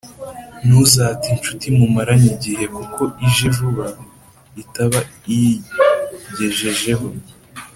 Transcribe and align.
Ntuzate 0.65 1.25
incuti 1.33 1.67
mumaranye 1.77 2.27
igihe, 2.35 2.65
kuko 2.75 3.01
ije 3.27 3.47
vuba, 3.57 3.85
itaba 4.63 4.99
iyigejejeho 5.35 7.07